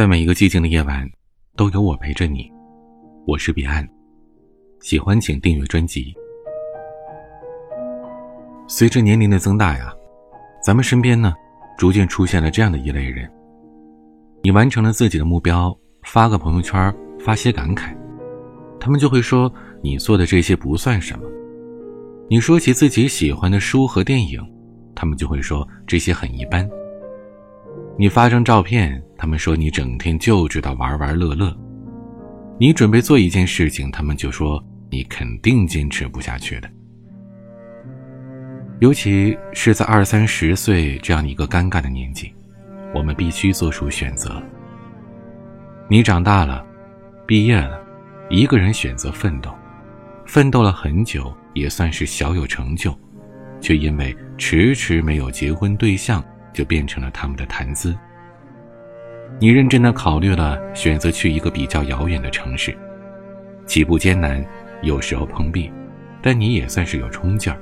[0.00, 1.06] 在每一个寂静的夜晚，
[1.56, 2.50] 都有我陪着你。
[3.26, 3.86] 我是彼岸，
[4.80, 6.14] 喜欢请订阅专辑。
[8.66, 9.92] 随着年龄的增大呀，
[10.64, 11.34] 咱们身边呢，
[11.76, 13.30] 逐渐出现了这样的一类人：
[14.42, 17.94] 你完成了自己的目标，发个朋友圈，发些感慨，
[18.80, 21.26] 他们就会说你做的这些不算什么；
[22.26, 24.40] 你说起自己喜欢的书和电影，
[24.94, 26.66] 他们就会说这些很一般。
[28.00, 31.54] 你发张照片，他们说你整天就知道玩玩乐乐；
[32.58, 34.58] 你准备做一件事情，他们就说
[34.90, 36.70] 你肯定坚持不下去的。
[38.78, 42.32] 尤其是在二三十岁这样一个尴尬的年纪，
[42.94, 44.42] 我们必须做出选择。
[45.86, 46.64] 你长大了，
[47.26, 47.78] 毕业了，
[48.30, 49.54] 一个人选择奋斗，
[50.24, 52.98] 奋斗了很久，也算是小有成就，
[53.60, 56.24] 却因为迟迟没有结婚对象。
[56.52, 57.96] 就变成了他们的谈资。
[59.38, 62.76] 你认真的考虑了，选择去一个比较遥远的城市，
[63.64, 64.44] 起步艰难，
[64.82, 65.70] 有时候碰壁，
[66.20, 67.58] 但你也算是有冲劲儿，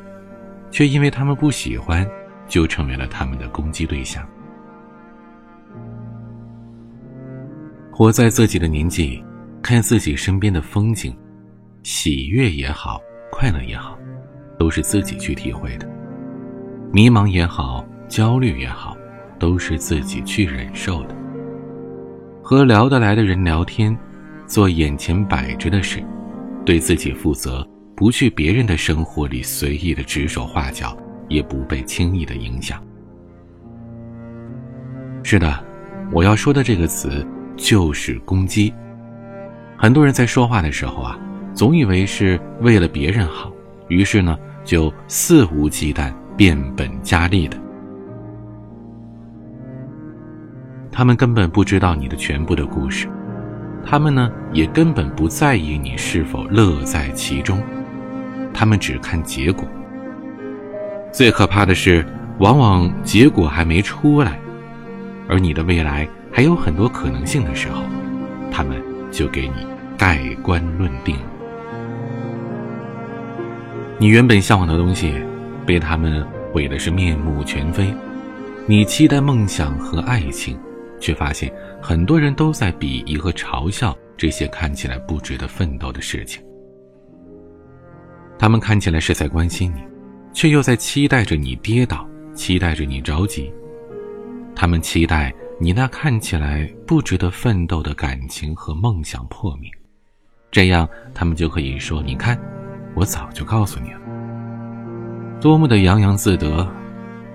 [0.71, 2.09] 却因为他们不喜欢，
[2.49, 4.27] 就成为了他们的攻击对象。
[7.93, 9.23] 活在自己的年纪，
[9.63, 11.17] 看自己身边的风景，
[11.83, 13.01] 喜悦也好，
[13.31, 13.99] 快乐也好，
[14.59, 15.89] 都是自己去体会的，
[16.93, 17.85] 迷茫也好。
[18.09, 18.97] 焦虑也好，
[19.39, 21.15] 都是自己去忍受的。
[22.43, 23.97] 和聊得来的人聊天，
[24.47, 26.03] 做眼前摆着的事，
[26.65, 30.97] 对自己负责，不去别人的生活里随意的指手画脚，
[31.29, 32.83] 也不被轻易的影响。
[35.23, 35.63] 是的，
[36.11, 38.73] 我要说的这个词就是攻击。
[39.77, 41.19] 很多人在说话的时候啊，
[41.53, 43.53] 总以为是为了别人好，
[43.89, 47.59] 于是呢，就肆无忌惮、变本加厉的。
[50.99, 53.07] 他们根本不知道你的全部的故事，
[53.87, 57.63] 他们呢也根本不在意你是否乐在其中，
[58.53, 59.65] 他们只看结果。
[61.13, 62.05] 最可怕的是，
[62.41, 64.41] 往往结果还没出来，
[65.29, 67.85] 而你的未来还有很多可能性的时候，
[68.51, 68.83] 他们
[69.13, 69.65] 就给你
[69.97, 71.15] 盖棺论定。
[73.99, 75.15] 你原本向往的东西，
[75.65, 77.95] 被他们毁的是面目全非。
[78.67, 80.59] 你期待梦想和爱情。
[81.01, 86.43] 却发现很多人都在鄙夷和嘲笑这些看起来不值得奋斗的事情。
[88.39, 89.83] 他们看起来是在关心你，
[90.33, 93.53] 却又在期待着你跌倒，期待着你着急。
[94.55, 99.69] 他们期待你那看起来不值得奋斗的感情和梦想破灭，
[100.51, 102.39] 这样他们就可以说：“你看，
[102.95, 104.01] 我早就告诉你了。”
[105.41, 106.69] 多么的洋洋自得，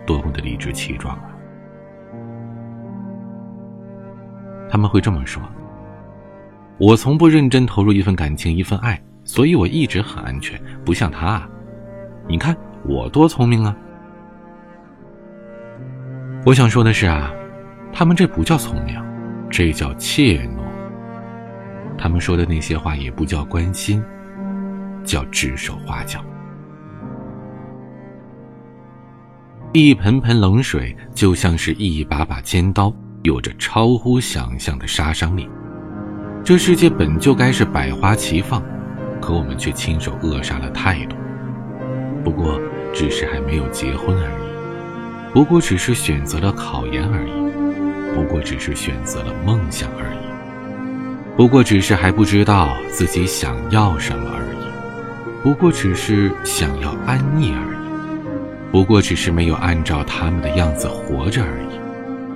[0.06, 1.33] 多么的理直气壮啊！
[4.74, 5.40] 他们会这么说
[6.82, 11.28] ：“我从不认真投入一份感情、一份爱，所以我一直很安全，不像他。
[11.28, 11.48] 啊
[12.28, 13.78] 你看我多聪明啊！”
[16.44, 17.32] 我想说的是啊，
[17.94, 19.00] 他们这不叫聪明，
[19.48, 20.58] 这叫怯懦。
[21.96, 24.04] 他们说的那些话也不叫关心，
[25.04, 26.20] 叫指手画脚。
[29.72, 32.92] 一盆盆冷水就像是一把把尖刀。
[33.24, 35.50] 有着超乎想象的杀伤力。
[36.44, 38.62] 这世界本就该是百花齐放，
[39.22, 41.18] 可我们却亲手扼杀了太多。
[42.24, 42.60] 不过，
[42.94, 61.83] 只是还没有结婚而已；不过，只是选择了考研而已；不过，只是选择了梦想而已；不过，只是还不知道自己想要什么而已；不过，只是想要安逸而已；不过，只是没有按照他们的样子活着而已。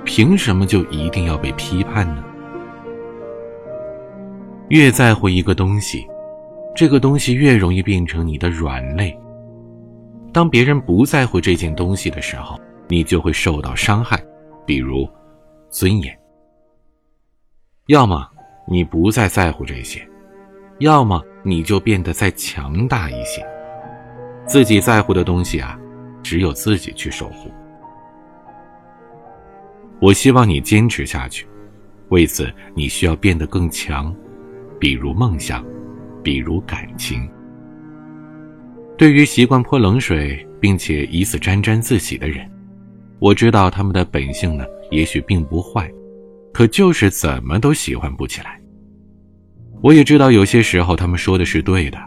[0.08, 2.24] 凭什么就一定要被批判呢？
[4.70, 6.08] 越在乎一个东西，
[6.74, 9.14] 这个东西越容易变成你的软肋。
[10.32, 12.58] 当别人不在乎这件东西的时候，
[12.88, 14.18] 你就会受到伤害，
[14.64, 15.06] 比如
[15.68, 16.18] 尊严。
[17.88, 18.26] 要么
[18.66, 20.00] 你不再在乎这些，
[20.78, 23.46] 要么你就变得再强大一些。
[24.46, 25.78] 自己在乎的东西啊，
[26.22, 27.50] 只有自己去守护。
[30.00, 31.46] 我希望你坚持下去，
[32.10, 34.14] 为此你需要变得更强，
[34.78, 35.64] 比如梦想，
[36.22, 37.28] 比如感情。
[38.96, 42.48] 对于习惯泼冷水并且以此沾沾自喜的人，
[43.18, 45.90] 我知道他们的本性呢，也许并不坏，
[46.52, 48.60] 可就是怎么都喜欢不起来。
[49.80, 51.98] 我也知道有些时候他们说的是对的，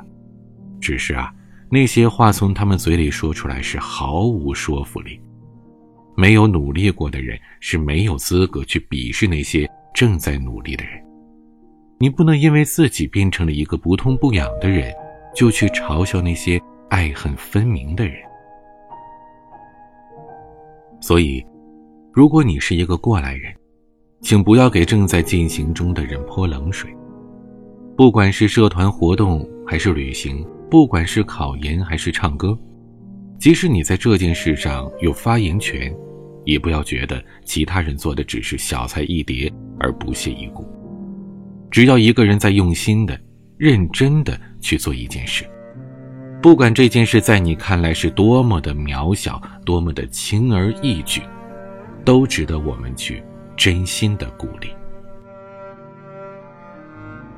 [0.82, 1.34] 只是啊，
[1.70, 5.20] 那些话从他们嘴里说出来是毫无说服力。
[6.22, 11.04] 没有努力过的人是没有资格去鄙视那些正在努力的人。
[12.00, 14.94] 你不能因为自己变成了一个不痛不痒的人，
[15.36, 18.18] 就去嘲笑那些爱恨分明的人。
[21.02, 21.44] 所以，
[22.14, 23.52] 如果你是一个过来人，
[24.22, 26.96] 请不要给正在进行中的人泼冷水。
[27.98, 32.56] 不管是社团活动还是旅行，不管是考研还是唱歌，
[33.40, 35.92] 即使你在这件事上有发言权，
[36.46, 40.68] 也不要觉得其他人做的只是小菜一碟而不屑一顾。
[41.70, 43.20] 只要一个人在用心的、
[43.58, 45.46] 认真的去做一件事，
[46.42, 51.22] 不管这件事在你看来是多么的渺小、多么的轻而易举，
[52.04, 53.24] 都值得我们去
[53.56, 54.70] 真心的鼓励。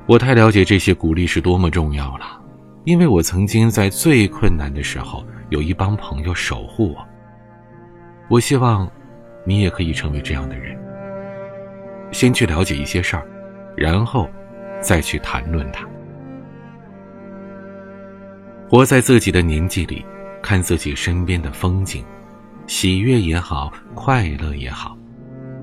[0.06, 2.40] 我太了解这些鼓励是多么重要了，
[2.84, 7.06] 因为我曾经在最困难的时候有一帮朋友守护我。
[8.28, 8.90] 我希望，
[9.44, 10.76] 你也可以成为这样的人。
[12.12, 13.26] 先去了解一些事儿。
[13.76, 14.30] 然后，
[14.80, 15.84] 再去谈论它。
[18.68, 20.04] 活在自己的年纪里，
[20.40, 22.04] 看自己身边的风景，
[22.68, 24.96] 喜悦也好，快乐也好，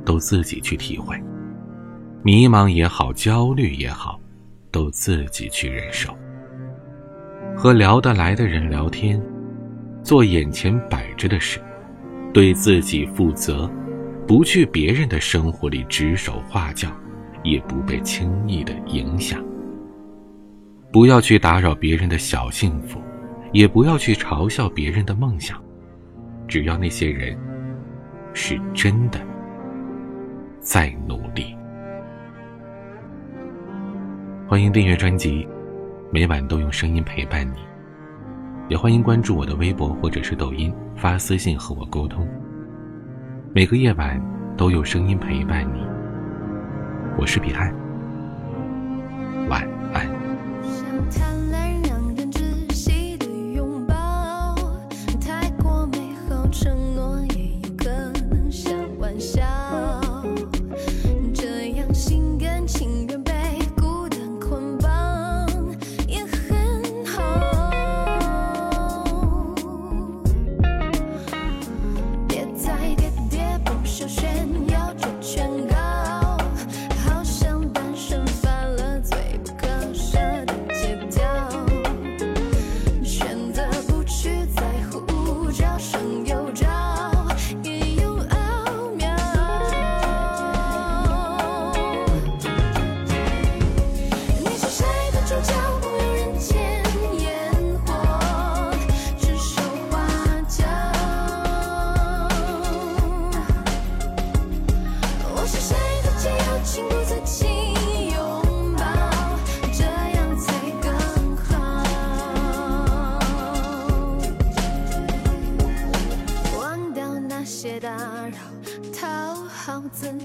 [0.04, 1.16] 都自己去体会；
[2.22, 4.20] 迷茫也好，焦虑也好，
[4.72, 6.14] 都自己去忍受。
[7.56, 9.22] 和聊得来的人聊天，
[10.04, 11.62] 做眼前摆着的事，
[12.34, 13.70] 对自己负责，
[14.28, 16.90] 不去别人的生活里指手画脚。
[17.44, 19.44] 也不被轻易的影响。
[20.92, 23.02] 不要去打扰别人的小幸福，
[23.52, 25.60] 也不要去嘲笑别人的梦想。
[26.48, 27.36] 只要那些人
[28.34, 29.20] 是真的
[30.60, 31.56] 在努力。
[34.48, 35.48] 欢迎订阅专辑，
[36.12, 37.71] 每晚都用声音陪伴你。
[38.72, 42.26] 也欢迎关注我的微博或者是抖音，发私信和我沟通。
[43.54, 44.18] 每个夜晚
[44.56, 45.86] 都有声音陪伴你。
[47.18, 47.76] 我是彼岸，
[49.50, 50.08] 晚安。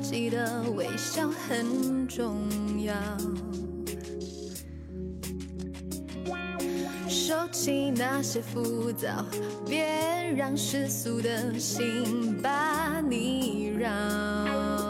[0.09, 2.49] 记得微笑很重
[2.81, 2.95] 要，
[7.09, 9.09] 收起那些浮躁，
[9.69, 9.85] 别
[10.37, 14.86] 让世俗的心把你扰。